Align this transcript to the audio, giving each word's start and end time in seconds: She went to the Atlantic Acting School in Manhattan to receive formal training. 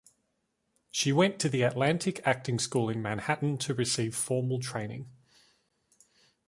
She 0.89 1.11
went 1.11 1.37
to 1.41 1.47
the 1.47 1.61
Atlantic 1.61 2.25
Acting 2.25 2.57
School 2.57 2.89
in 2.89 3.03
Manhattan 3.03 3.59
to 3.59 3.75
receive 3.75 4.15
formal 4.15 4.59
training. 4.59 5.11